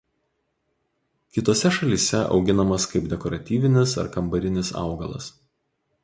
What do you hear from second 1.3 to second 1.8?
Kitose